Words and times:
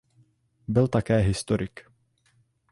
Byl 0.67 0.87
také 0.87 1.17
historik. 1.21 1.87